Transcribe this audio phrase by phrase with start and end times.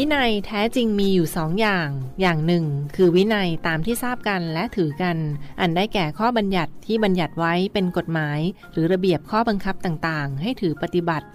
[0.00, 1.88] วินัยแท้จริงมีอยู่สองอย่าง
[2.20, 2.64] อย่างหนึ่ง
[2.96, 5.16] คือวินัยตามที่ทราบกันและถือกัน
[5.60, 8.40] อันได้แก่ข้อบัญญัติที่บัญญัติไว้เป็นกฎหมาย
[8.72, 11.26] หรือระเบียบข้อบังคับต่างๆ ให้ถือปฏิบัติ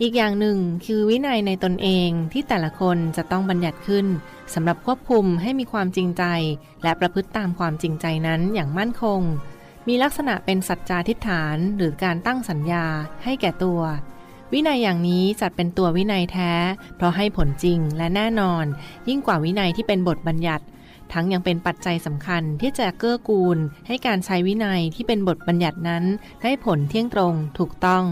[0.00, 4.06] อีกอย่างหนึ่งคือวินัยในตนเองที่แต่ละคนจะต้องบัญญัติขึ้น
[4.54, 6.24] สำหรับควบคุมให้มีความจริงใจ
[6.82, 9.20] และประพฤติตามความจริงใจนั้นอย่างมั่นคง
[9.88, 12.86] มีลักษณะเป็นสัจจาทิฏฐานหรือการตั้งสัญญา
[13.24, 13.80] ให้แก่ตัว
[14.54, 16.52] วินัยอย่างนี้จัดเป็นตัววินัยแท้
[16.96, 18.64] เพราะให้ผลจริงและแน่นอน
[19.08, 20.64] ยิ่งกว่าวินัยที่เป็นบทบัญญัติ
[21.12, 26.04] ทั้งยังเป็นปัจจัยสำคัญที่จะเกื้อกูล ให้การใช้วินัยที่เป็นบทบัญญัตินั้น
[26.42, 28.04] ได้ผลเที่ยงตรงถูกต้อง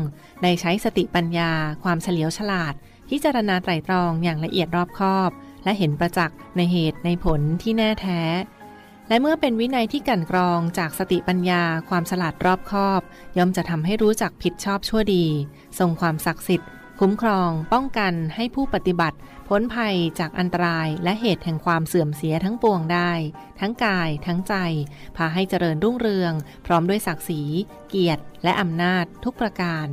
[0.42, 1.50] ได้ใช้สติปัญญา
[1.82, 2.74] ความเฉลียวฉลาด
[3.08, 5.30] พิจารณาไตรตรองอย่างละเอียดรอบคอบ
[5.64, 8.20] และเห็นประจักษ์ในเหตุในผลที่แน่แท้
[9.08, 13.00] และเมื่อเป็นวินัยที่กั่นกรองจากสติปัญญา ความฉลาดรอบคอบ
[13.36, 15.24] ย่อมจะทำให้รู้จักผิดชอบชั่วดี
[15.78, 23.12] ทรงความศักดิ์สิทธิ์ คุ้มครอง ป้องกันให้ผู้ปฏิบัติ พ้นภัยจากอันตรายและเหตุแห่งความเสื่อมเสียทั้งปวงได้
[23.60, 24.54] ทั้งกาย ทั้งใจ
[25.16, 26.32] พาให้เจริญรุ่งเรือง
[26.66, 27.42] พร้อมด้วยศักดิ์ศรี
[27.88, 29.88] เกียรติ และอำนาจทุกประการ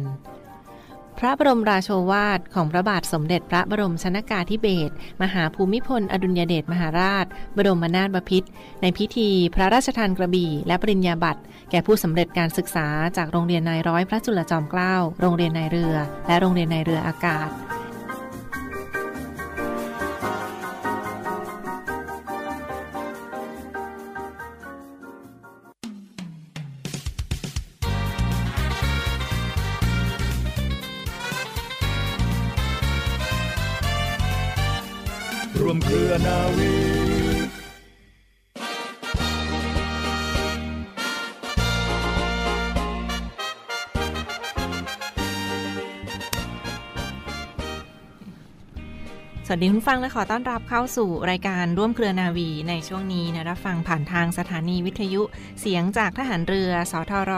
[1.22, 7.26] พระบรมราโชวาทของพระบาทสมเด็จพระบรมชนากาธิเบศรมหาภูมิพล อดุลยเดชมหาราช
[7.58, 8.50] บรมนาถบพิตร
[8.82, 15.96] ในพิธีพระราชทานกระบี่ และปริญญาบัตรแก่ผู้สำเร็จการศึกษาจากโรงเรียนนายร้อยพระจุลจอมเกล้า โรงเรียนนายเรือ
[16.28, 17.50] และโรงเรียนนายเรืออากาศ
[49.52, 55.22] สวัสดีคุณฟังและขอต้อนรับเข้าสู่รายการร่วมเครือนาวีในช่วงนี้นะรับฟังผ่านทางสถานีวิทยุ
[55.62, 57.32] เสียงจากทหารเรือ สทร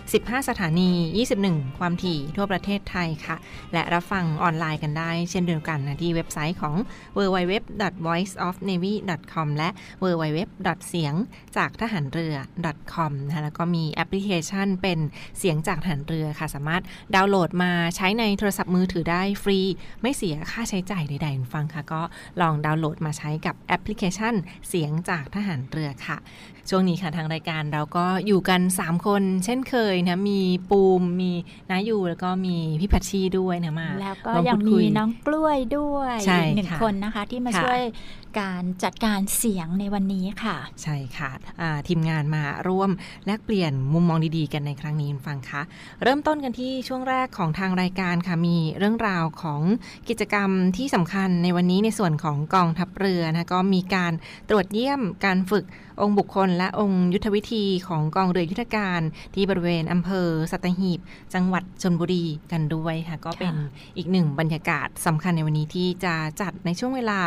[0.00, 0.90] 15 สถานี
[1.34, 3.36] 21 ความถี่ทั่วประเทศไทยค่ะ
[3.72, 6.76] และรับฟังออนไลน์กันได้ เช่นเดียวกันนะที่เว็บไซต์ของ
[7.16, 9.68] www.voiceofnavy.com และ
[10.02, 10.38] www.
[10.88, 11.14] เสียง
[11.56, 12.34] จากทหารเรือ
[12.94, 14.98] .com นะคะแล้วก็มีแอปพลิเคชันเป็น
[15.38, 16.82] เสียงจากทหารเรือค่ะ สามารถ
[17.14, 19.58] ดาวน์โหลดมาใช้ในโทรศัพท์มือถือได้ฟรี
[20.02, 22.00] ไม่เสียค่าใช้จ่ายใดๆคุณฟังค่ะ ก็
[22.40, 24.34] ลองดาวน์โหลดมาใช้กับแอปพลิเคชัน
[24.68, 26.18] เสียงจากทหารเรือค่ะ
[26.70, 30.40] ช่วงนี้ค่ะทางรายการเราก็อยู่กัน 3 คน เช่นเคยนะมี
[30.70, 31.32] ปูมมี
[31.70, 37.80] นายูแล้วก็มีพี่พัชชีด้วยนะมาแล้วก็ร่วยังพูดคุมีน้องกล้วยด้วยใช่อีกหนึ่งค่ะคนนะคะที่มาค่ะช่วย
[38.40, 41.30] การจัดการเสียงในวันนี้ค่ะ ใช่ค่ะ
[41.60, 42.90] อ่าทีมงานมาร่วม
[43.26, 45.62] แลกเปลี่ยนมุมมองดีๆ กันในครั้งนี้คุณฟังคะ
[46.02, 49.60] เริ่มต้นกันที่ช่วงแรกของทางรายการค่ะมีเรื่องราวของ
[50.08, 54.12] กิจกรรมที่สำคัญในวันนี้ในส่วนของกองทัพเรือนะก็มีการ
[54.48, 55.66] ตรวจเยี่ยมการฝึก
[56.02, 59.00] องค์บุคคลและองค์ยุทธวิธีของกองเรือยุทธการ
[59.34, 61.00] ที่บริเวณอำเภอสัตหีบ
[61.34, 63.54] จังหวัดชนบุรีกันด้วยค่ะ ก็เป็น
[63.96, 67.20] อีกหนึ่งบรรยากาศสำคัญในวันนี้ที่จะจัดในช่วงเวลา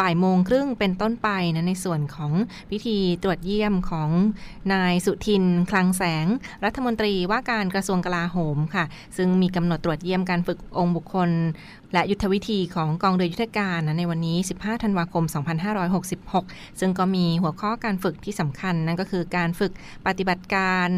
[0.00, 2.32] บ่ายโมงครึ่งเป็นต้นไปนะในส่วนของ
[2.70, 4.10] พิธีตรวจเยี่ยมของ
[4.72, 6.26] นายสุทินคลังแสง
[6.64, 8.84] รัฐมนตรีว่าการกระทรวงกลาโหมค่ะ
[9.16, 11.30] ซึ่งมีกำหนดตรวจเยี่ยมการฝึกองค์บุคคล
[11.94, 15.24] และยุทธวิธีของกองเรือยุทธการนะในวันนี้ 15 ธันวาคม
[16.02, 19.72] 2566 ซึ่งก็มีหัวข้อการฝึกที่สำคัญนั่นก็คือการฝึก
[20.06, 20.88] ปฏิบัติการ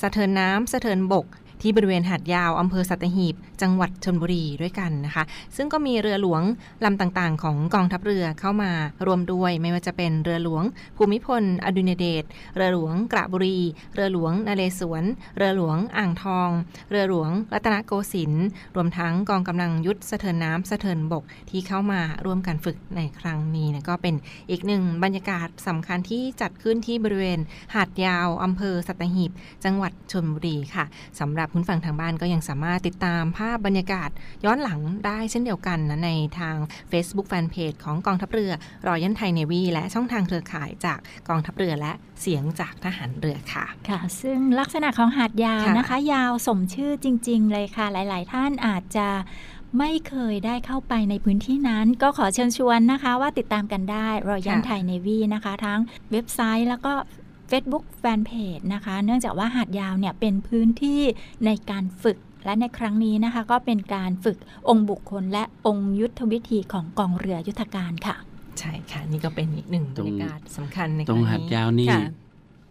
[0.00, 1.26] สะเทินน้ำสะเทินบก
[1.62, 5.24] ที่บริเวณหาดยาวอำเภอสัตหีบ จังหวัดชนบุรีด้วยกันนะคะ
[5.56, 6.42] ซึ่งก็มีเรือหลวง
[6.84, 8.70] ลำต่างๆ ของกองทัพเรือเข้ามา
[9.06, 10.64] รวมด้วยไม่ว่าจะเป็นเรือหลวง
[10.96, 12.24] ภูมิพล อดุลยเดช
[12.56, 13.58] เรือหลวงกระบุรี
[13.94, 15.04] เรือหลวงนเรศวร
[15.36, 16.50] เรือหลวงอ่างทอง
[16.90, 18.46] เรือหลวงรัตนโกสินทร์
[18.76, 24.14] รวมทั้งกองกำลังยุทธสะเทินน้ำสะเทินบกที่เข้ามาร่วมการฝึกในครั้งนี้นะก็เป็น
[24.50, 27.40] อีกหนึ่งบรรยากาศสำคัญที่จัดขึ้นที่บริเวณ
[27.74, 29.30] หาดยาวอำเภอสัตหีบ
[29.64, 30.84] จังหวัดชนบุรีค่ะ
[31.20, 34.10] สำหรับคุณฟังทางบ้านก็ยังสามารถติดตามภาพบรรยากาศ
[34.44, 36.56] ย้อนหลังได้เช่นเดียวกันนะในทาง
[36.90, 38.52] Facebook Fanpage ของกองทัพเรือ
[38.86, 40.98] รอยันไทยเนวีและช่องทางเครือข่ายจาก
[41.28, 49.08] กองทัพเรือและเสียงจากทหารเรือค่ะค่ะ ซึ่งลักษณะของหาดยาวค่ะนะคะ ยาวสมชื่อจริง ๆ เลยค่ะ หลาย ๆ ท่านอาจจะ
[49.78, 55.80] ไม่เคยได้เข้าไปในพื้นที่นั้น ก็ขอเชิญชวนนะคะว่าติดตามกันได้รอยันค่ะไทยเนวีนะคะ ทั้ง
[56.10, 56.92] เว็บไซต์แล้วก็
[57.54, 61.00] Facebook Fanpage นะคะ เนื่องจากว่าหาดยาวเนี่ยเป็นพื้นที่
[61.46, 68.16] ในการฝึกและในครั้งนี้นะคะ ก็เป็นการฝึกองค์บุคคลและองค์ยุทธวิธีของกองเรือยุทธการค่ะ
[68.58, 72.02] ใช่ค่ะ นี่ก็เป็นอีกหนึ่งบตรรงรยากาศสำคัญในตรงคหารั้ดนี้ยาวนี่ค่ะ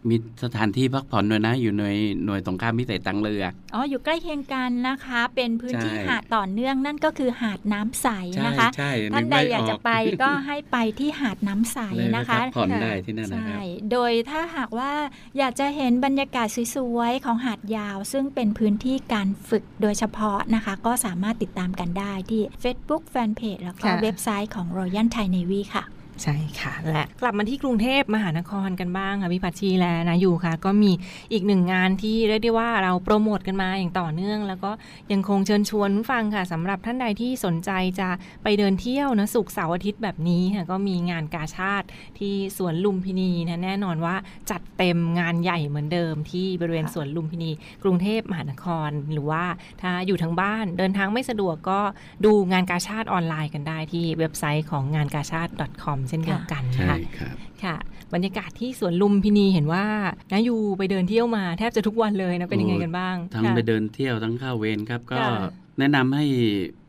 [0.08, 9.90] มีสถานที่พักผ่อนด้วยนะ อยู่หน่วยหน่วยสงครามพิเศษตังเรืออ๋ออยู่ใกล้เคียงกันนะคะ เป็นพื้นที่ใช่หาดต่อเนื่องนั่นก็คือหาดน้ำใสใช่นะคะใช่ท่านกใดไม่อยากจะไป
[10.22, 14.92] ก็ให้ไปที่หาดน้ำใสเลยไปนะคะพักผ่อนค่ะได้ที่นั่นนะคใช่รับโดยถ้าหากว่า
[15.38, 25.84] อยากจะเห็นบรรยากาศสวยๆของหาดยาว ซึ่งเป็นพื้นที่การฝึกโดยเฉพาะนะคะ ก็สามารถติดตามกันได้ที่ Facebook Fanpage แล้วก็ค่ะเว็บไซต์ของ Royal Thai Navy ค่ะ
[26.22, 30.92] ใช่ค่ะและกลับมาที่กรุงเทพมหานครกันบ้างค่ะพี่พัชชีและนาอยู่ค่ะ ก็มี
[31.32, 34.70] อีกหนึ่งงานที่เรียกได้ว่าเราโปรโมทกันมาอย่างต่อเนื่อง แล้วก็
[35.12, 37.70] ยังคงเชิญชวนฟังค่ะสำหรับท่านใดที่สนใจ
[38.00, 38.08] จะ
[38.42, 41.86] ไปเดินเที่ยวนะสุกร์เสาร์อาทิตย์แบบนี้ค่ะก็มีงานกาชาติ
[42.18, 44.16] ที่สวนลุมพินีนะแน่นอนว่า
[44.50, 47.50] จัดเต็มงานใหญ่เหมือนเดิมที่บริเวณสวนลุมพินี
[47.82, 49.44] กรุงเทพมหานคร หรือว่า
[49.82, 51.80] ถ้าอยู่ทางบ้านเดินทางไม่สะดวกก็
[52.24, 55.52] ดูงานกาชาติออนไลน์กันได้ที่เว็บไซต์ของงานกาชาติ
[55.84, 57.76] .com เช่นเดียวกันใช่ค่ะครับค่ะ
[58.14, 59.84] บรรยากาศที่สวนลุมพินีเห็นว่า
[60.32, 65.32] นายูไปเดินเที่ยวมาแทบจะทุกวันเลยนะเป็นยังไงกันบ้าง ทั้งค่ะไปเดินเที่ยวทั้งเข้าเวรครับ ก็ค่ะ
[65.78, 66.26] แนะนำให้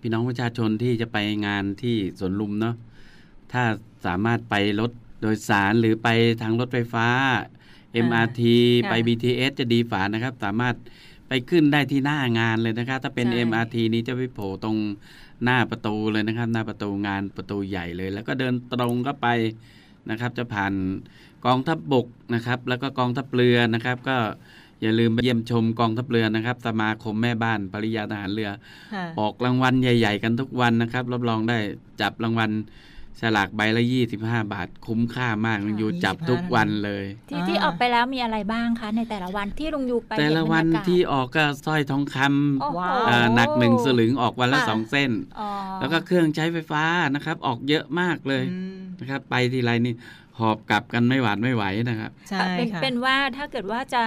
[0.01, 1.17] พี่น้องประชาชนที่จะไป
[1.47, 2.75] งานที่สวนลุมเนาะ
[3.51, 3.63] ถ้า
[4.05, 4.91] สามารถไปรถ
[5.21, 6.07] โดยสารหรือไป
[6.41, 7.07] ทางรถไฟฟ้า
[8.05, 8.41] MRT
[8.83, 10.75] ค่ะไป BTS จะดีฝานะครับ สามารถ
[11.27, 14.77] ไปขึ้นได้ที่หน้างานเลยนะครับ ถ้าเป็นใช่ MRT นี้จะไปโผล่ตรง
[15.43, 19.27] หน้าประตูเลยนะครับ หน้าประตูงานประตูใหญ่เลย แล้วก็เดินตรงก็ไป
[20.09, 20.73] นะครับ จะผ่าน
[21.45, 24.17] กองทัพบบกนะครับ แล้วก็กองทัพเรือนะครับ ก็
[24.81, 28.49] อย่าลืมไปเยี่ยมชมกองทัพเรือนะครับ สมาคมแม่บ้านปริยาทหารเรือ
[28.93, 31.57] ค่ะออกรางวัลใหญ่ ๆ กันทุกวันนะครับ รับรองได้
[32.01, 32.51] จับรางวัล
[33.21, 33.83] ฉลากใบละ
[34.17, 42.17] 25บาท คุ้มค่ามากค่ะลุงยูจับทุกวันเลย ที่อ่าที่ออกไปแล้วมีอะไรบ้างคะ ในแต่ละวันที่ลุงยูไป แต่ละเห็บรวันรยากาศที่ออกก็สร้อยทองค
[42.61, 46.83] โอ้โหว้าวำอ่าหนักหนึ่งสลึงออกวันละค่ะสองเส้นอ๋อแล้วก็เครื่องใช้ไฟฟ้า
[47.15, 49.95] นะครับ ออกเยอะมากเลยอืมนะครับ ไปทีไรนี่
[50.39, 54.03] หอบกลับกันไม่หวาดไม่ไหวนะครับใช่เป็นค่ะเป็นว่าถ้าเกิดว่าจะ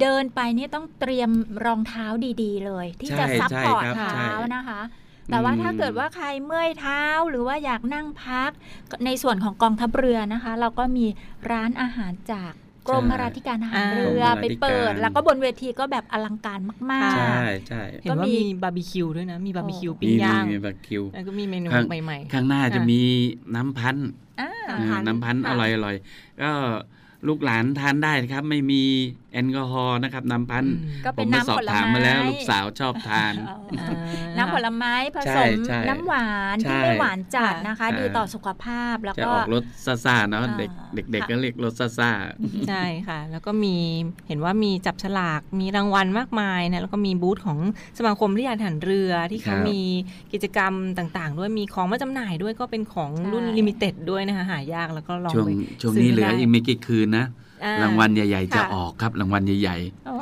[0.00, 1.30] เดินไปนี่ต้องเตรียม
[1.64, 2.06] รองเท้า
[2.42, 4.80] ดี ๆ เลย ที่จะใช่ซับใช่พอร์ตครับเท้าใช่นะคะ
[5.30, 8.50] แต่ว่าอืมถ้าเกิดว่าใครเมื่อยเท้าหรือว่าอยากนั่งพัก
[9.04, 11.06] ในส่วนของกองทัพเรือนะคะ เราก็มี
[11.50, 12.52] ร้านอาหารจาก
[12.88, 16.60] กรมพระราธิการทหารเรืออ่าไปเปิด แล้วก็บนเวทีก็แบบอลังการ
[16.92, 23.00] มากใช่ใช่เห็นว่าก็มีมีบาร์บีคิวด้วยนะ มีบาร์บีคิวโอ้ปิ้งย่างมีบักคิวแล้วก็มีเมนูข้างใหม่ข้างหน้าจะค่ะมี
[23.54, 25.96] น้ำพันธุ์ๆอ่าอ่าเออน้ำพันธุ์อค่ะร่อยอร่อย
[26.42, 26.50] ก็
[27.28, 28.82] ลูกหลานทานได้นะครับไม่มี
[29.32, 39.64] แอลกอฮอล์นะครับน้ำพันธุ์อืมก็ผเป็นมไปน้ำสอผบลถามไม้มาแล้วลูกสาวชอบทานอ๋ออ่าน้ำผลไม้ผสมใช่ใช่น้ำหวานใช่ที่ไม่หวานจัดนะคะอ่าดีต่อสุขภาพแล้วจะก็ออกรส
[40.04, 40.70] ซ่าๆเนาะอ่าเด็ก
[41.12, 42.10] เด็กค่ะๆก็เรียกรสซ่า
[42.68, 43.76] ใช่ค่ะ แล้วก็มี
[44.28, 47.58] เห็นว่ามีจับฉลากมีรางวัลมากมายนะแล้วก็มีบูธของ
[47.98, 49.80] สมาคมที่ยานทหารเรือที่เขามี
[50.32, 55.50] กิจกรรมต่างๆ ด้วยมีของมาจำหน่ายด้วยก็เป็นของรุ่นลิมิเต็ดด้วยนะคะหายากแล้วก็ลองๆช่วงไป
[55.80, 57.47] ช่วงซื้นี้เหลือได้อีกไม่กี่คืนนะอ่
[57.82, 59.76] รางวัลใหญ่ ๆจะค่ะออกครับรางวัลใหญ่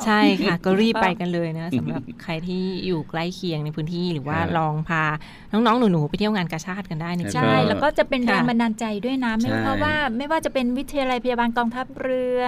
[0.05, 5.03] ใช่ค่ะ ก็รีบไปกันเลยนะสำหรับใครที่อยู่ใกล้เคียงในพื้นที่หรือว่าครับลองพา
[5.51, 12.43] น้องๆ หนูๆไปเที่ยวงานกาชาติกันได้ในแล้วช่วใช่งแล้วก็จะเป็นค่ะแรงบันดาลใจด้วยนะไม่ใช่เพราะว่าไม่ว่าจะเป็นวิทยาลัยพยาบาลกองทัพเรือ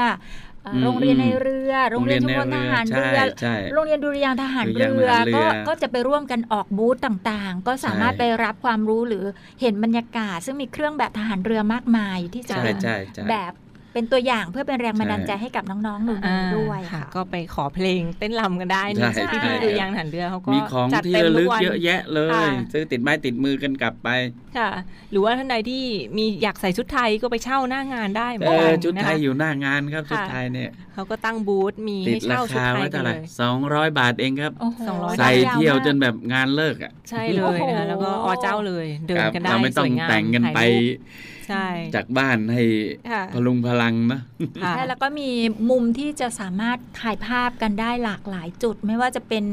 [0.64, 9.26] เอ่ออมโรงเรียนในเรือๆโรงเรียนชมรมทหารเรือใช่ใช่โรงเรียนดุริยางค์ทหารดุริยางค์เรือทหารเรือก็ก็จะไปร่วมกันออกบูธต่างๆ ก็สามารถใช่ไปรับความรู้หรือ
[9.62, 13.54] เห็นบรรยากาศ ซึ่งมีเครื่องแบบทหารเรือมากมายที่จะใช่เป็นใช่ใช่แบบ
[13.94, 24.10] เป็นตัวอย่างเพื่อเป็นแรงบันดาลใจใช่ให้กับน้องๆหนูอ่าๆด้วยค่ะค่ะ ก็ไปขอเพลงเต้นรำกันได้นี่ใช่ที่ใช่ดูยางหันเรือเขาก็มีของจัดที่เต็มระทุลึกกวันเยอะแยะเลยค่ะซื้อติดไม้ติดมือกันกลับไป
[24.58, 24.70] ค่ะ
[25.12, 25.84] หรือว่าท่านใดที่
[26.18, 42.64] มีอยากใส่ชุดไทยก็ไปเช่าหน้างานได้เหมือเอนกัอนชุดนะไทยคะอยู่หน้างานครับค่ะชุดไทยเนี่ยเขาก็ตั้งบูธมีติให้ดราเช่าชุดคาไทไว้ยกัเท่านไหเลร่ยสองร้อยบาทเองครับโอ้โหสองร้อยใส่ยาวเที่ยวมากจนแบบงานเลิกอะใช่เลยนะคะแล้วก็อเจ้าเลยเดินครับกันได้เราไม่ต้อสงวยงามแต่งกันไปถ่ายรูป ใช่ จากบ้านให้
[43.12, 44.22] ค่ะพลุงพลังนะ
[44.64, 45.30] ค่ะใช่แล้วก็มี
[45.70, 49.44] มุมที่จะสามารถถ่ายภาพกันได้หลากหลายจุด ไม่ว่าจะเป็น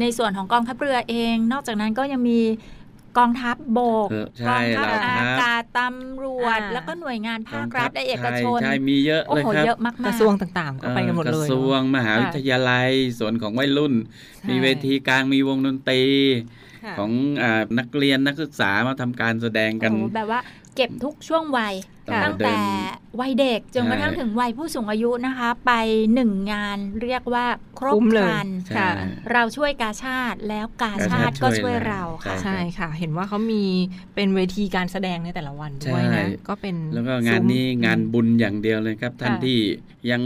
[0.00, 2.40] ในส่วนของกองทัพเรือเอง นอกจากนั้นก็ยังมี
[3.18, 13.94] กองทัพบกเออกใช่องทัพเราทัพอากาศตำรวจอ่าแล้วก็หน่วยงานภาครัฐและเอกชนใช่ใช่มีเยอะโอ้เลยโหครับเยอะมากๆกระทรวงต่างๆก็ไปกันหมดเลยกระทรวงมหาวิทยาลัยส่วนของวัยรุ่น
[14.38, 16.02] ใช่มีเวทีกลางมีวงดนตรี
[16.84, 17.10] ค่ะของ
[17.42, 20.40] อานักเรียนนักศึกษามาทำการแสดงกันโอ้โหแบบว่า
[20.74, 21.74] เก็บทุกช่วงวัย
[22.10, 22.60] ค่ะตั้งเดิแต่น
[23.20, 25.72] วัยเด็กจนใช่กระทั่งถึงวัยผู้สูงอายุนะคะ ไป
[26.14, 27.46] หนึ่งงานเรียกว่า
[27.78, 28.90] ครบคุ้มคเลยรันใช่ค่ะ
[29.32, 33.64] เราช่วยกาชาติแล้วกาชากาชาติติก็ช่ช่ววยยเราเราค่ะใช่ใช่ค่ะ เห็นว่าเขามี
[34.14, 39.58] เป็นเวทีการแสดงในแต่ละวันด้วยใช่นะก็เป็นแล้วก็งานนี้ซุ้มงานบุญอย่างเดียวเลยครับ ท่านค่ะที่
[40.10, 40.22] ยัง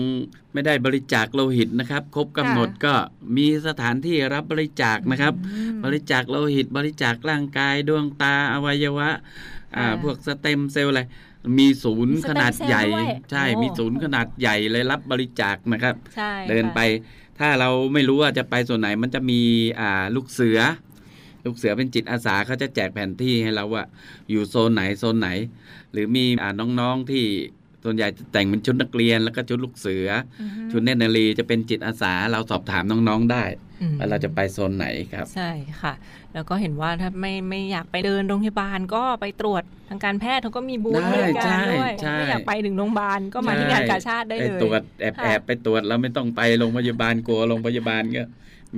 [0.52, 2.94] ไม่ได้บริจาคโลหิตนะครับ ครบกำหนดค่ะก็
[3.36, 9.10] มีสถานที่รับบริจาคนะครับอืมบริจาคโลหิตบริจาคร่างกายดวงตาอวัยวะ
[9.76, 11.02] อ่าค่ะพวกสเต็มเซลล์อะไร
[11.58, 16.80] มีศูนย์มีสขเต็มนาดใหญ่เซลล์ด้วยใช่โอ้มีศูนย์ขนาดใหญ่เลยรับบริจาคนะครับใช่เดินค่ะไป
[17.38, 19.40] ถ้าเราไม่รู้ว่าจะไปส่วนไหนมันจะมี
[19.80, 20.58] อ่าลูกเสือ
[21.44, 23.84] ลูกเสือเป็นจิตอาสาเขาจะแจกแผนที่ให้เราว่า
[24.30, 25.28] อยู่โซนไหนโซนไหน
[25.92, 26.50] หรือมีอ่า
[26.80, 27.24] น้องๆที่
[27.84, 30.08] ส่วนใหญ่จะแต่งเป็นชุดนักเรียนแล้วก็ชุดลูกเสือ
[30.40, 33.65] อือฮึอชุดเนตรนารีจะเป็นจิตอาสาเราสอบถามน้องๆได้อืม
[33.98, 35.50] ว่าเราจะไปโซนไหนครับ ใช่
[35.82, 35.92] ค่ะ
[36.34, 48.22] แล้วก็เห็นว่าถ้าไม่ไม่อยากไปเดินโรงพยาบาลก็ไปตรวจทางการแพทย์เขาก็มีบูธได้บริการด้วยใช่ไม่อยากไปถึงโรงพยาบาลก็มาที่งานกาชาติได้ไปเลยตรวจแอบค่ะแอบไปตรวจเราไม่ต้องไปโรงพยาบาลกลัวโรงพยาบาลก็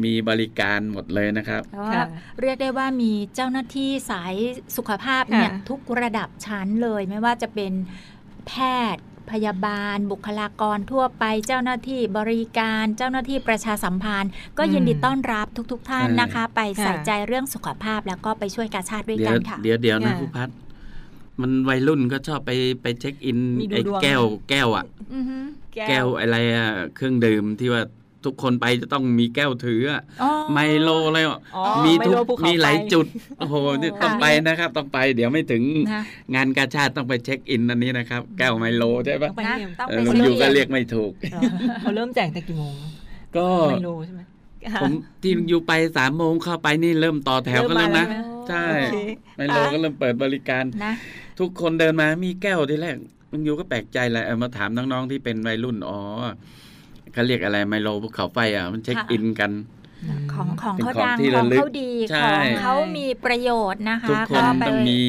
[0.04, 2.06] มีบริการหมดเลยนะครับแต่ว่าค่ะ
[2.40, 4.34] เรียกได้ว่ามีเจ้าหน้าที่สาย
[4.76, 7.72] สุขภาพเนี่ยค่ะทุกระดับชั้นเลยไม่ว่าจะเป็น
[8.48, 8.52] แพ
[8.94, 20.48] ทย์ พยาบาล บุคลากรทั่วไป เจ้าหน้าที่บริการ เจ้าหน้าที่ประชาสัมพันธ์ ก็ยินดีต้อนรับทุกๆท่านใช่นะคะ ไปค่ะใส่ใจเรื่องสุขภาพแล้วก็ไปช่วยกาชาติด้วยเดี๋กัยวนค่ะ เดี๋ยวเดี๋ยวนะค่ะครูพัด
[21.40, 22.50] มันวัยรุ่นก็ชอบไป
[22.82, 25.38] ไปเช็คอินมีดูไอ้ดวงแก้วแก้วอะอือฮึ
[25.88, 27.82] แก้วอะไรอะเครื่องดื่มที่ว่า
[28.24, 33.06] ทุกคนไปจะต้องมีแก้วถืออะอ๋อไมโลอะไรอะอ๋อมีไทุกโลภูเขมีหลายไฟจุด
[33.38, 36.02] โอ้โหนี่ค่ะต้องไปนะครับ ต้องไปเดี๋ยวไม่ถึงนะ
[36.34, 41.40] งานกาชาติต้องไปเช็คอินอันนี้นะครับ แก้วไมโลใช่ปะต้องไปนะเรียนต้องเอไปอลุงซื้ยูก็องเรียกไม่ถูกเหรอ
[41.80, 42.74] เขาเริ่มแจกแต่กี่โมง
[43.36, 44.20] ก็ไม่รู้ใช่ไหม
[44.82, 48.98] ผมที่ลุงยูไปสามโมงเข้าไปนี่เริ่มต่อแถวกันแล้วนะเริ่มมาแล้วใช่โอเค
[49.36, 50.92] ไมโลก็เริ่มเปิดบริการนะ
[51.40, 52.96] ทุกคนเดินมามีแก้วที่แรก
[53.32, 56.00] ลุงยูก็แปลกใจแหละเออมาถามน้องๆที่เป็นวัยรุ่นอ๋อ
[57.18, 59.50] เขาเรียกอะไรไมโลภูเขาไฟอะมันเช็คอินกัน
[60.32, 65.00] ของของเป็นเขาของดังที่ขระองลึกเขาดีใช่ของเขามีประโยชน์นะคะทุกคนก็ไปต้องมี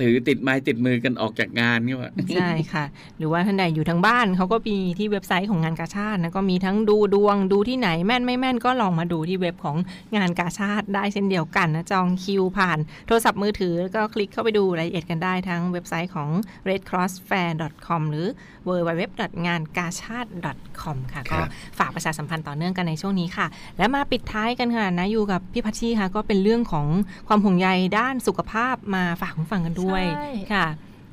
[0.00, 2.84] ถือติดไม้ติดมือกันออกจากงานนี่ว่าใช่ค่ะ
[3.18, 9.76] หรือว่าท่านใดอยู่ทางบ้านเขาก็มีที่เว็บไซต์ของงานกาชาตินะก็มีทั้งดูดวงดูที่ไหนแม่นไม่แม่นก็ลองมาดูที่เว็บของ
[10.16, 16.28] งานกาชาติได้เช่นเดียวกันนะจองคิวผ่านโทรศัพท์มือถือแล้วก็คลิกเข้าไปดูรายละเอียดกันได้ทั้งเว็บไซต์ของ
[16.68, 18.26] redcrossfair.com หรือ
[18.68, 21.46] www.ngankachate.com ค่ะครัก็บ
[21.78, 23.46] ฝากประชาสัมพันธ์ต่อเนื่องกันในช่วงนี้ค่ะ
[23.78, 26.86] และมาปิดท้ายกันค่ะนะอยู่กับพี่พัชชีค่ะ ก็เป็นเรื่องของ
[27.28, 27.68] ความห่วงใย
[27.98, 30.66] ด้านสุขภาพมาฝากคุณฟังกันด้วยใช่ค่ะ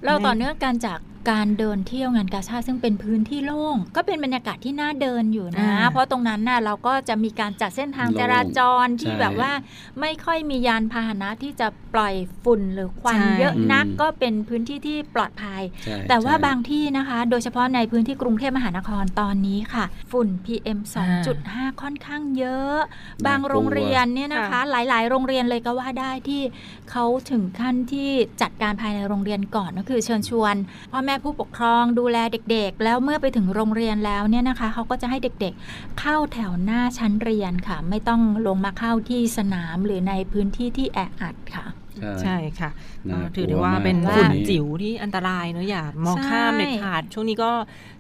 [0.05, 9.51] เราต่อเนื่องกันจาก การเดินเที่ยวงานกาชาติซึ่งเป็นพื้นที่โล่ง ก็เป็นบรรยากาศที่น่าเดินอยู่นะอ่าเพราะตรงนั้นน่ะเราก็จะมีการจัดเส้นทางโล่งจราจรที่ใช่แบบว่า
[10.01, 20.79] ไม่ค่อยมียานพาหนะที่จะปล่อยฝุ่นหรือควันใช่เยอะนักอืมก็เป็นพื้นที่ที่ปลอดภัยใช่แต่ว่าใช่บางที่นะคะ โดยเฉพาะในพื้นที่กรุงเทพมหานครตอนนี้ค่ะ ฝุ่น PM
[21.29, 22.77] 2.5 ค่อนข้างเยอะ
[23.27, 26.41] บางโรงเรียนเนี่ยนะคะค่ะหลาย ๆ โรงเรียนเลยก็ว่าได้ที่
[26.91, 28.09] เขาถึงขั้นที่
[28.41, 30.55] จัดการภายในโรงเรียนก่อนก็คือเชิญชวน
[30.91, 32.17] พ่อแม่ผู้ปกครองดูแล
[32.51, 41.65] เด็กๆ แล้วเมื่อไปถึงโรงเรียนแล้วเนี่ยนะคะเขาก็จะให้เด็กๆ เข้าแถวหน้าชั้นเรียนค่ะ ไม่ต้องลงมาเข้าที่สนามหรือในพื้นที่ที่แออัดค่ะ
[42.21, 42.96] ใช่ค่ะน่าก็
[43.35, 47.51] ถือลัได้ว่ามาเป็นตอฝุ่นนี้จิ๋วที่อันตรายเนอะอย่ามองใช่ข้ามเด็ดขาด ช่วงนี้ก็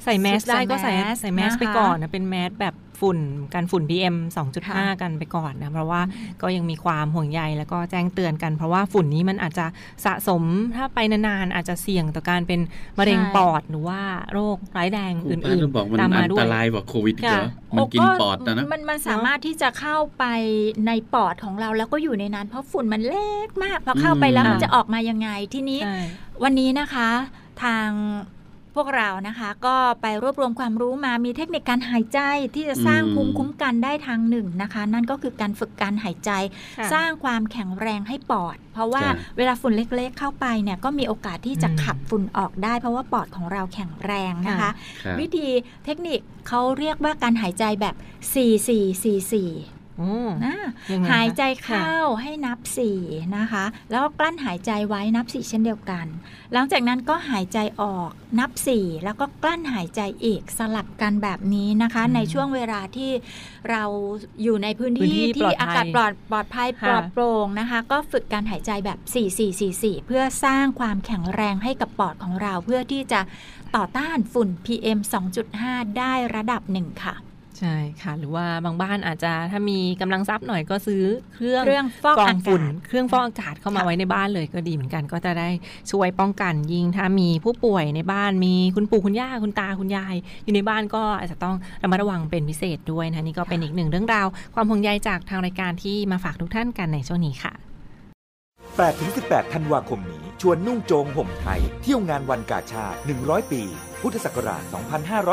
[0.03, 3.19] ใส่แมสใส่ได้ก็ใส่แมสใส่แมสนะคะไปก่อนนะเป็นแมสแบบฝุ่น
[3.53, 4.15] กันฝุ่น PM
[4.57, 6.01] 2.5 กันไปก่อนนะเพราะว่า
[6.41, 9.65] ก็ยังมีความห่วงใยแล้วก็แจ้งเตือนกัน เพราะว่าฝุ่นนี้มันอาจจะ
[10.05, 10.43] สะสม
[10.75, 12.59] ถ้าไปนานๆอาจจะเสี่ยงต่อการเป็น
[12.99, 14.01] มะเร็งใช่ปอดหรือว่า
[14.33, 20.25] โรคร้ายแรงครูอื่ป้านต้องบอกมันๆตามมาอันด้วตยรายกว่าโควิดอีกเหรอค่ะมันกินโปอดนะนะมันมันสามารถที่จะเข้าไป
[20.87, 25.99] ในปอดของเราแล้วก็อยู่ในนั้น เพราะฝุ่นมันเล็กมากพอเข้าไปแล้วอืมมันจะออกมายังไงทีนี้ใช่
[26.43, 27.09] วันนี้นะคะ
[27.63, 27.89] ทาง
[28.81, 32.19] พวกเรานะคะก็ไปรวบรวมความรู้มามีเทคนิคการหายใจ
[32.55, 36.31] ที่จะสร้างอืมภูมิคุ้มกันได้ทางหนึ่งนะคะ นั่นก็คือการฝึกการหายใจ
[36.79, 44.71] ค่ะสร้างความแข็งแรงให้ปอด เพราะว่าใช่เวลาฝุ่นเล็กๆ เข้าไปเนี่ยก็มีโอกาสที่จะอืมขับฝุ่นออกได้ เพราะว่าปอดของเราแข็งแรงนะคะค่ะ
[45.03, 45.47] ครับวิธี
[45.85, 47.95] เทคนิคเขาเรียกว่าการหายใจแบบ
[48.33, 49.76] 4 4 4 4โอ้
[50.45, 50.57] นะ
[50.91, 52.59] ยังไงคะหายใจค่ะเข้าให้นับ
[52.95, 56.05] 4นะคะ แล้วก็กลั้นหายใจไว้นับ4เช่นเดียวกัน
[56.53, 63.11] หลังจากนั้นก็หายใจออกนับ4แล้วก็กลั้นหายใจอีกสลับกันแบบนี้นะคะอืมในช่วงเวลาที่
[63.69, 63.83] เรา
[64.43, 73.21] อยู่ในพื้นพื้นที่ที่ปลอที่ดภัยอากาศปลอดปลอดภัยค่ะปลอดโปร่งนะคะ ก็ฝึกการหายใจแบบ 4 4 4 4 เพื่อสร้างความแข็งแรงให้กับปอดของเราเพื่อที่จะ
[73.75, 74.99] ต่อต้านฝุ่น PM
[75.47, 77.15] 2.5 ได้ระดับหนึ่งค่ะ
[77.59, 81.03] ใช่ค่ะ หรือว่าบางบ้านอาจจะถ้ามีกำลังทรัพย์หน่อยก็ซื้อ
[81.35, 85.49] เครื่องเครื่องฟอกกรออางฝุ่นกาศเครื่องฟอกอากาศเข้ามาค่ะไว้ในบ้านเลยก็ดีเหมือนกันก็จะได้
[85.91, 97.53] ช่วยป้องกันยิ่งถ้ามีผู้ป่วยในบ้านมีคุณปู่คุณย่าคุณตาคุณยาย อยู่ในบ้านก็อาจจะต้องระมัดระวังเป็นพิเศษด้วยนะนี่ก็เป็นอีกหนึ่งเรื่องราว ความห่วงใยจากทางรายการที่มาฝากทุกท่านกันในช่วงนี้ค่ะ
[98.73, 103.63] 8-18ธันวาคมนี้ ชวนนุ่งโจงห่มไทย เที่ยวงานวันกาชาติ 100 ปี
[104.01, 104.63] พุทธศักราช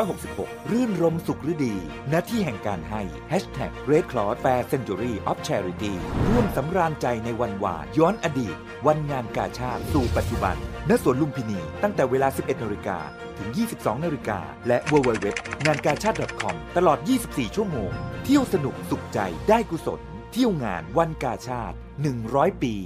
[0.00, 1.74] 2566 รื่นรมสุขฤดี
[2.08, 5.94] หน้าที่แห่งการให้ Hashtag Red Cross Fair Century of Charity
[6.28, 8.56] ร่วมสำราญใจในวันวานย้อนอดีต
[8.86, 10.56] วันงานกาชาติสู่ปัจจุบัน
[10.88, 12.98] ณ สวนลุมพินี ตั้งแต่เวลา 11นาฬิกา
[13.38, 15.26] ถึง 22นาฬิกาและ www
[15.66, 17.90] งานกาชาติ .com ตลอด 24 ชั่วโมง
[18.24, 19.18] เที่ยวสนุกสุขใจ
[19.48, 20.00] ได้กุศล
[20.32, 21.76] เที่ยวงานวันกาชาติ
[22.18, 22.76] 100 ปี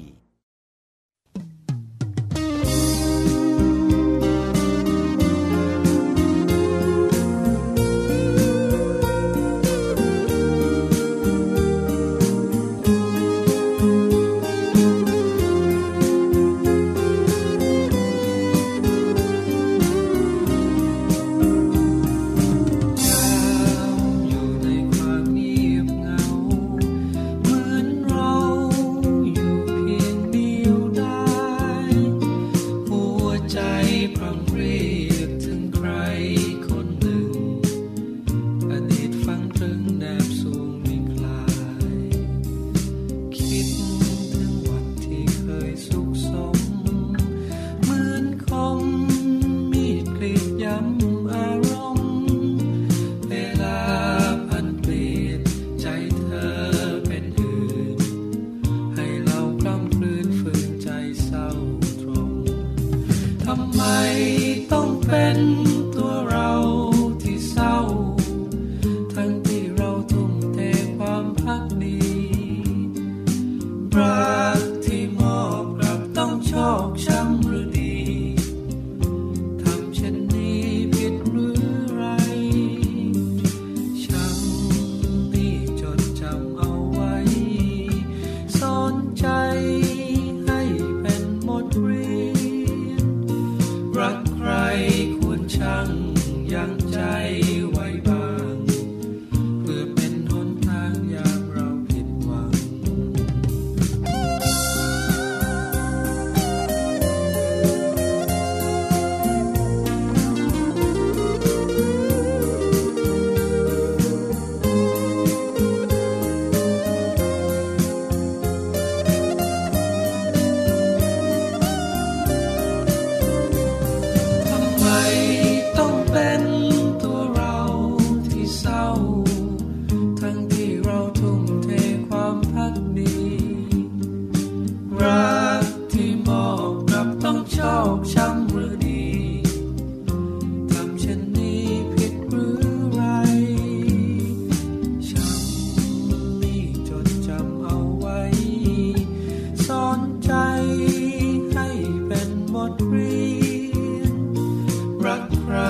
[65.38, 65.67] ต้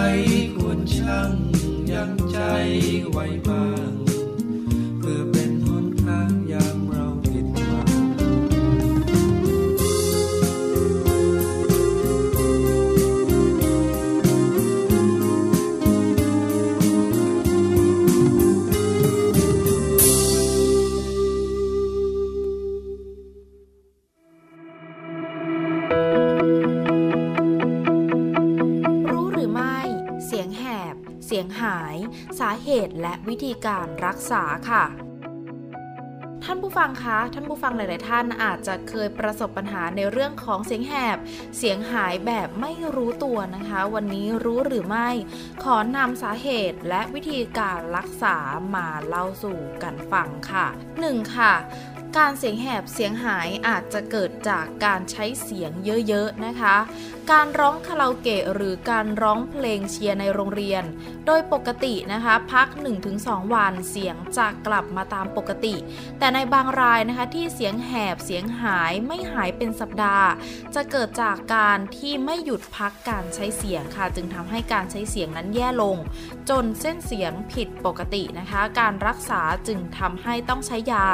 [0.08, 0.14] คร
[0.56, 1.32] ควรช่าง
[1.92, 2.36] ยังใจ
[3.10, 4.07] ไว้บ้าง
[33.28, 34.84] วิธีการรักษาค่ะ
[36.44, 41.18] ท่านผู้ฟังคะ ท่านผู้ฟังหลาย ๆ ท่านอาจจะเคยประสบปัญหาในเรื่องของเสียงแหบ
[41.56, 45.08] เสียงหายแบบไม่รู้ตัวนะคะ วันนี้รู้หรือไม่
[45.62, 48.36] ขอนำสาเหตุและวิธีการรักษา
[48.74, 50.66] มาเล่าสู่กันฟังค่ะ
[51.00, 51.36] 1.
[51.36, 51.52] ค่ะ
[52.16, 55.70] การเสียงแหบเสียงหายอาจจะเกิดจากการใช้เสียง
[56.08, 56.76] เยอะๆนะคะ
[57.32, 60.84] การร้องคาราโอเกะหรือการร้องเพลงเชียร์ในโรงเรียน
[61.26, 62.68] โดยปกตินะคะพัก
[63.10, 65.74] 1-2 วันเสียงจะกลับมาตามปกติ
[66.18, 70.28] แต่ในบางรายนะคะที่เสียงแหบเสียงหายไม่หายเป็นสัปดาห์
[70.74, 75.96] จะเกิดจากการที่ไม่หยุดพักการใช้เสียงค่ะ จึงทำให้การใช้เสียงนั้นแย่ลง
[76.50, 81.06] จนเส้นเสียงผิดปกตินะคะ การรักษาจึงทำให้ต้องใช้ยา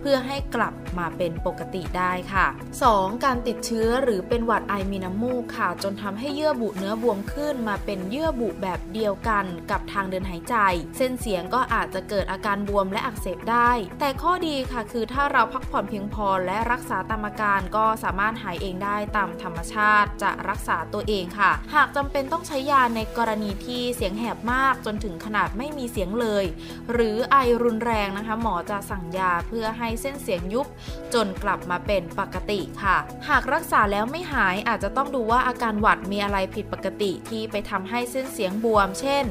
[0.00, 2.46] เพื่อให้กลับมาเป็นปกติได้ค่ะ
[2.84, 3.24] 2.
[3.24, 10.56] การติดเชื้อหรือเป็นหวัดไอมีน้ำมูกค่ะ จนทำให้เยื่อบุเนื้อบวมขึ้นมาเป็นเยื่อบุแบบเดียวกันกับทางเดินหายใจ
[10.96, 26.44] เส้นเสียงก็อาจจะเกิดอาการบวมและอักเสบได้ แต่ข้อดีค่ะคือถ้าเราพักผ่อนเพียงพอและรักษาตามอาการก็สามารถหายเองได้ตามธรรมชาติจะรักษาตัวเองค่ะ หากจำเป็นต้องใช้ยาในกรณีที่เสียงแหบมากจนถึงขนาดไม่มีเสียงเลย
[26.92, 30.66] หรือไอรุนแรงนะคะ หมอจะสั่งยาเพื่อให้เส้นเสียงยุบ
[31.14, 32.96] จนกลับมาเป็นปกติค่ะ
[33.28, 39.24] หากรักษาแล้วไม่หายอาจจะต้องดูว่าอาการหวัดมีอะไรผิดปกติที่ไปทำให้เส้นเสียงบวม เช่น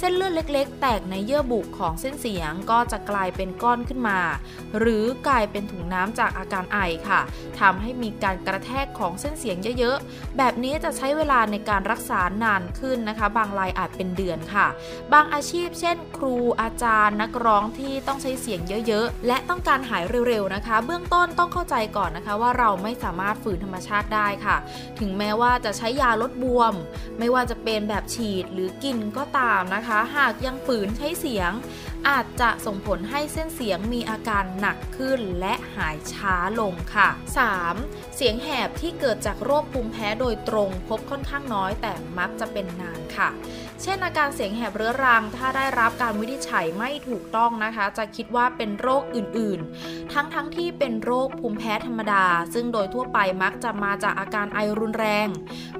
[0.00, 4.20] เส้นเลือดเล็กๆ แตกในเยื่อบุของเส้นเสียงก็จะกลายเป็นก้อนขึ้นมา
[4.78, 7.20] หรือกลายเป็นถุงน้ำจากอาการไอค่ะ
[7.60, 14.66] ทำให้มีการกระแทกของเส้นเสียงเยอะๆ แบบนี้จะใช้เวลาในการรักษานานขึ้นนะคะ บางรายอาจเป็นเดือนค่ะ
[15.12, 24.56] บางอาชีพเช่น ครูอาจารย์นักร้องที่ต้องใช้เสียงเยอะๆ และต้องการหายเร็วๆนะคะ เบื้องต้นต้องเข้าใจก่อนนะคะว่าเราไม่สามารถฝืนธรรมชาติได้ค่ะ
[25.00, 26.74] ถึงแม้ว่าจะใช้ยาลดบวม
[27.18, 31.52] ไม่ว่าจะเป็นแบบฉีดหรือกินก็ตามนะคะนะคะ หากยังฝืนใช้เสียง
[32.08, 37.08] อาจจะส่งผลให้เส้นเสียงมีอาการหนักขึ้นและหายช้าลงค่ะ
[37.62, 38.16] 3.
[38.16, 43.28] เสียงแหบที่เกิดจากโรคภูมิแพ้โดยตรงพบค่อนข้างน้อยแต่มักจะเป็นนานค่ะ
[43.82, 55.28] เช่นอาการเสียงแหบเรื้อรัง ถ้าได้รับการวินิจฉัยไม่ถูกต้องนะคะ จะคิดว่าเป็นโรคอื่นๆ ทั้งๆทที่เป็นโรคภูมิแพ้ธรรมดา ซึ่งโดยทั่วไปมักจะมาจากอาการไอรุนแรง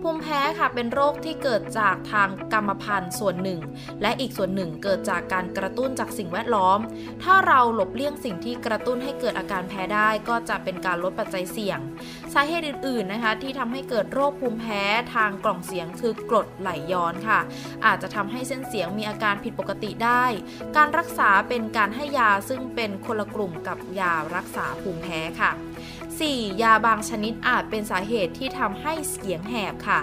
[0.03, 3.61] ภูมิแพ้ค่ะเป็นโรคที่เกิดจากทางกรรมพันธุ์ส่วนหนึ่ง
[4.03, 6.79] และอีกส่วนหนึ่งเกิดจากการกระตุ้นจากสิ่งแวดล้อม
[7.23, 11.79] ถ้าเราหลบเลี่ยงสิ่งที่กระตุ้นให้เกิดอาการแพ้ได้ก็จะเป็นการลดปัจจัยเสี่ยง
[12.35, 14.83] สาเหตุอื่นๆนะคะที่ทำให้เกิดโรคภูมิแพ้
[15.15, 17.41] ทางกล่องเสียงคือกรดไหลย้อนค่ะ
[17.88, 20.24] อาจจะทำให้เส้นเสียงมีอาการผิดปกติได้
[20.77, 25.51] การรักษาเป็นการให้ยาซึ่งเป็นคนละกลุ่มกับยารักษาภูมิแพ้ค่ะ
[26.07, 26.62] 4.
[26.62, 30.01] ยาบางชนิดอาจเป็นสาเหตุที่ทำให้เสียงแหบค่ะ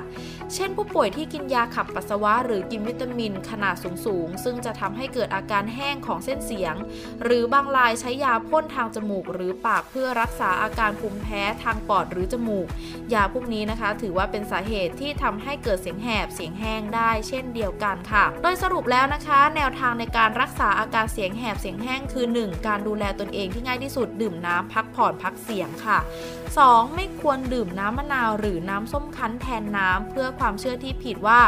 [0.54, 6.76] เช่นผู้ป่วยที่กินยาขับปัสสาวะ หรือกินวิตามินขนาดสูงๆ ซึ่งจะทำให้เกิดอาการแห้งของเส้นเสียง
[7.24, 12.68] หรือบางรายใช้ยาพ่นทางจมูก หรือปากเพื่อรักษาอาการภูมิแพ้ทางปอดหรือจมูก
[13.14, 22.68] ยาพวกนี้นะคะ ถือว่าเป็นสาเหตุที่ทำให้เกิดเสียงแหบเสียงแห้งได้เช่นเดียวกันค่ะ โดยสรุปแล้วนะคะ แนวทางในการรักษาอาการเสียงแหบเสียงแห้งคือ 1.
[22.68, 26.00] การดูแลตนเองที่ง่ายที่สุดดื่มน้ำพักผ่อนพักเสียงค่ะ
[26.54, 26.96] 2.
[26.96, 31.42] ไม่ควรดื่มน้ำมะนาวหรือน้ำส้มคั้นแทนน้ำเพื่อความเชื่อที่ผิดว่า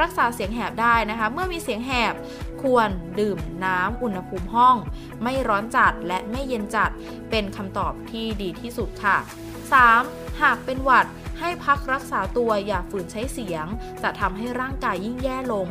[0.00, 2.14] รักษาเสียงแหบได้นะคะ เมื่อมีเสียงแหบ
[2.62, 2.88] ควร
[3.20, 4.76] ดื่มน้ำอุณหภูมิห้อง
[5.22, 6.90] ไม่ร้อนจัดและไม่เย็นจัด
[7.30, 9.16] เป็นคำตอบที่ดีที่สุดค่ะ
[9.80, 10.40] 3.
[10.42, 11.06] หากเป็นหวัด
[11.42, 13.66] ให้พักรักษาตัวอย่าฝืนใช้เสียง
[14.02, 15.66] จะทำให้ร่างกายยิ่งแย่ลง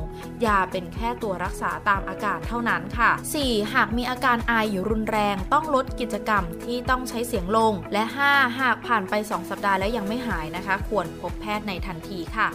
[0.45, 3.73] ยาเป็นแค่ตัวรักษาตามอาการเท่านั้นค่ะ 4.
[3.73, 8.59] หากมีอาการไออยู่รุนแรง ต้องลดกิจกรรมที่ต้องใช้เสียงลง และ 5.
[8.59, 12.47] หากผ่านไป 2 สัปดาห์แล้วยังไม่หายนะคะ ควรพบแพทย์ในทันทีค่ะ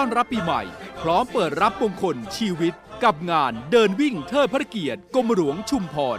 [0.00, 0.62] ต้อนรับปีใหม่
[1.02, 6.18] พร้อมเปิดรับมงคลชีวิต กับงานเดินวิ่งเทิดพระเกียรติกรมหลวงชุมพร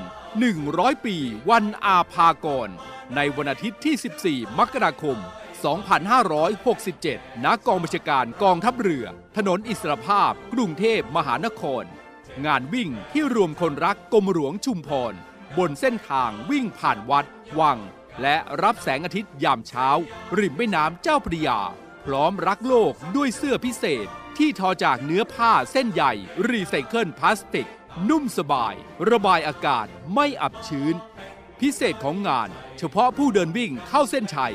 [0.52, 1.16] 100 ปี
[1.50, 2.70] วันอาภากร
[3.16, 5.18] ในวันอาทิตย์ที่ 14 มกราคม
[6.92, 9.06] 2567 ณ กองบัญชาการกองทัพเรือ
[9.38, 11.84] ถนนอิสรภาพ กรุงเทพมหานคร
[12.46, 15.14] งานวิ่งที่รวมคนรักกรมหลวงชุมพร
[15.58, 17.26] บนเส้นทางวิ่งผ่านวัด
[17.60, 17.80] วัง
[18.22, 19.88] และรับแสงอาทิตย์ยามเช้า
[20.38, 21.60] ริมแม่น้ำเจ้าพระยา
[22.14, 26.14] พร้อมรักโลกด้วยเสื้อพิเศษที่ทอจากเนื้อผ้าเส้นใหญ่
[26.50, 27.68] รีไซเคิลพลาสติก
[28.10, 28.74] นุ่มสบาย
[29.12, 30.96] ระบายอากาศไม่อับชื้น
[31.60, 34.54] พิเศษของงาน เฉพาะผู้เดินวิ่งเข้าเส้นชัย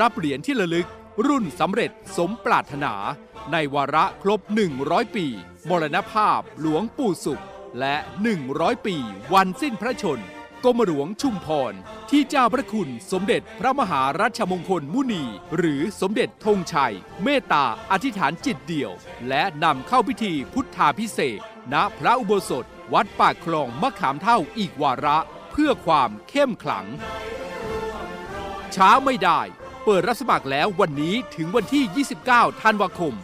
[0.00, 0.88] รับเหรียญที่ระลึก
[1.26, 2.94] รุ่นสำเร็จสมปรารถนา
[3.52, 4.40] ในวาระครบ
[4.78, 5.26] 100 ปี
[5.68, 7.44] มรณภาพหลวงปู่สุข
[7.80, 7.96] และ
[8.42, 8.96] 100 ปี
[9.34, 10.20] วันสิ้นพระชน
[10.64, 11.74] กรมหลวงชุมพร
[12.10, 15.24] ที่เจ้าพระคุณสมเด็จพระมหารัชมงคลมุนี
[15.56, 18.92] หรือสมเด็จธงชัย เมตตาอธิษฐานจิตเดี่ยว
[19.28, 21.40] และนำเข้าพิธีพุทธาพิเศษ
[21.72, 22.64] ณพระอุโบสถ
[22.94, 25.18] วัดปากคลองมะขามเท่าอีกวาระ
[25.52, 26.86] เพื่อความเข้มขลัง
[28.74, 29.40] ช้าไม่ได้
[29.84, 33.14] เปิดรับสมัครแล้ววันนี้ถึงวันที่ 29 ธันวาคม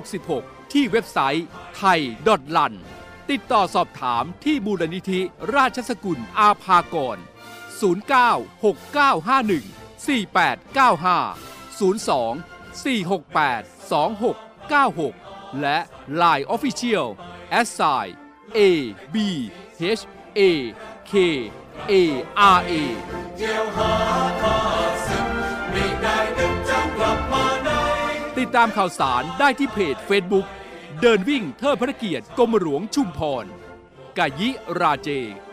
[0.00, 2.74] 2566 ที่เว็บไซต์ไทยดอทลัน
[3.30, 5.20] ติดต่อสอบถามที่มูลนิธิ
[5.56, 7.20] ราชสกุลอาภากร 0969514895
[11.78, 12.20] 02
[12.82, 15.78] 468 2696 และ
[16.22, 17.08] Line Official
[17.66, 17.68] s
[18.02, 18.06] i
[18.56, 18.60] a
[19.14, 19.16] b
[19.80, 20.02] h
[20.38, 20.40] a
[21.10, 21.12] k
[21.90, 21.94] a
[22.56, 22.74] r a
[28.38, 30.46] ติดตามข่าวสารได้ที่เพจ Facebook
[31.04, 33.46] เดินวิ่งเทิดพระเกียรติกรมหลวงชุมพร
[34.18, 35.08] กายิราเจ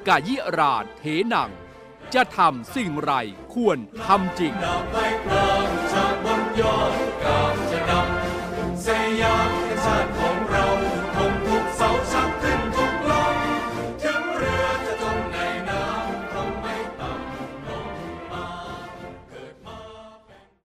[0.07, 1.51] กายิราเทนัง
[2.13, 3.11] จะทำสิ่งไร
[3.53, 4.53] ควรทำจริง